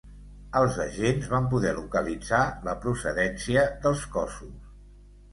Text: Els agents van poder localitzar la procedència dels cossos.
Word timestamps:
Els 0.59 0.77
agents 0.83 1.25
van 1.33 1.49
poder 1.51 1.73
localitzar 1.79 2.39
la 2.67 2.73
procedència 2.85 3.67
dels 3.85 4.07
cossos. 4.17 4.57